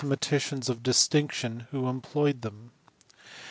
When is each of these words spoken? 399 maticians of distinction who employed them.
399 0.01 0.17
maticians 0.17 0.67
of 0.67 0.81
distinction 0.81 1.67
who 1.69 1.87
employed 1.87 2.41
them. 2.41 2.71